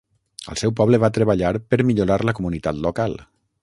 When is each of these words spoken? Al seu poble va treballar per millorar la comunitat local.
Al 0.53 0.57
seu 0.61 0.73
poble 0.79 0.99
va 1.03 1.11
treballar 1.19 1.53
per 1.75 1.81
millorar 1.91 2.21
la 2.31 2.39
comunitat 2.43 2.85
local. 2.89 3.21